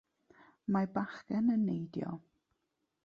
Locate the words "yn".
1.57-1.67